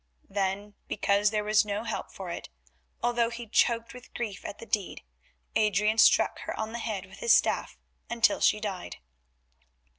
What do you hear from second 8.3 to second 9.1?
she died.